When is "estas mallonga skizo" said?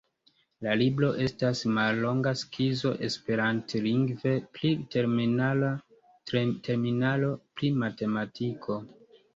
1.25-2.93